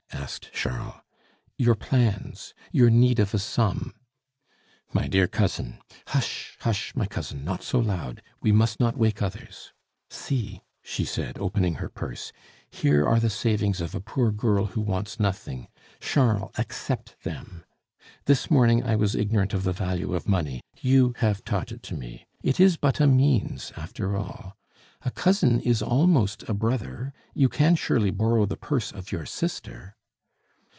asked 0.13 0.51
Charles. 0.53 0.95
"Your 1.57 1.73
plans, 1.73 2.53
your 2.71 2.89
need 2.91 3.17
of 3.17 3.33
a 3.33 3.39
sum" 3.39 3.95
"My 4.93 5.07
dear 5.07 5.25
cousin" 5.25 5.79
"Hush, 6.09 6.57
hush! 6.59 6.93
my 6.95 7.07
cousin, 7.07 7.43
not 7.43 7.63
so 7.63 7.79
loud; 7.79 8.21
we 8.39 8.51
must 8.51 8.79
not 8.79 8.97
wake 8.97 9.19
others. 9.21 9.71
See," 10.11 10.61
she 10.83 11.05
said, 11.05 11.39
opening 11.39 11.75
her 11.75 11.89
purse, 11.89 12.31
"here 12.69 13.07
are 13.07 13.19
the 13.19 13.29
savings 13.31 13.81
of 13.81 13.95
a 13.95 14.01
poor 14.01 14.31
girl 14.31 14.65
who 14.67 14.81
wants 14.81 15.19
nothing. 15.19 15.69
Charles, 15.99 16.51
accept 16.57 17.15
them! 17.23 17.63
This 18.25 18.51
morning 18.51 18.83
I 18.83 18.97
was 18.97 19.15
ignorant 19.15 19.53
of 19.55 19.63
the 19.63 19.73
value 19.73 20.13
of 20.13 20.29
money; 20.29 20.61
you 20.81 21.15
have 21.17 21.43
taught 21.43 21.71
it 21.71 21.81
to 21.83 21.95
me. 21.95 22.27
It 22.43 22.59
is 22.59 22.77
but 22.77 22.99
a 22.99 23.07
means, 23.07 23.71
after 23.75 24.15
all. 24.15 24.55
A 25.01 25.09
cousin 25.09 25.61
is 25.61 25.81
almost 25.81 26.43
a 26.47 26.53
brother; 26.53 27.11
you 27.33 27.49
can 27.49 27.75
surely 27.75 28.11
borrow 28.11 28.45
the 28.45 28.57
purse 28.57 28.91
of 28.91 29.11
your 29.11 29.25
sister." 29.25 29.95